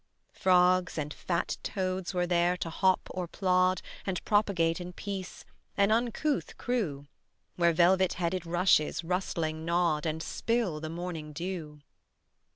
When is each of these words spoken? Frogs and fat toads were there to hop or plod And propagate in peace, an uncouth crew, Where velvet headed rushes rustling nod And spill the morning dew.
Frogs 0.33 0.97
and 0.97 1.13
fat 1.13 1.57
toads 1.61 2.11
were 2.11 2.25
there 2.25 2.57
to 2.57 2.71
hop 2.71 3.07
or 3.11 3.27
plod 3.27 3.83
And 4.03 4.25
propagate 4.25 4.81
in 4.81 4.93
peace, 4.93 5.45
an 5.77 5.91
uncouth 5.91 6.57
crew, 6.57 7.05
Where 7.55 7.71
velvet 7.71 8.13
headed 8.13 8.47
rushes 8.47 9.03
rustling 9.03 9.63
nod 9.63 10.07
And 10.07 10.23
spill 10.23 10.79
the 10.79 10.89
morning 10.89 11.33
dew. 11.33 11.81